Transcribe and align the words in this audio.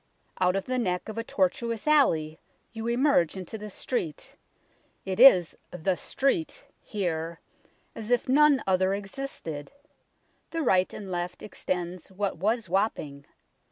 Out 0.39 0.55
of 0.55 0.65
the 0.65 0.79
neck 0.79 1.09
of 1.09 1.19
a 1.19 1.23
tortuous 1.23 1.85
alley 1.85 2.39
you 2.71 2.87
emerge 2.87 3.37
into 3.37 3.55
the 3.55 3.69
street 3.69 4.35
it 5.05 5.19
is" 5.19 5.55
the 5.83 5.95
Street" 5.95 6.65
here, 6.93 7.39
as 7.93 8.09
if 8.09 8.27
none 8.27 8.63
other 8.65 8.95
existed 8.95 9.71
and 10.51 10.65
right 10.65 10.91
and 10.91 11.11
left 11.11 11.43
extends 11.43 12.11
what 12.11 12.37
was 12.39 12.67
Wapping. 12.67 13.27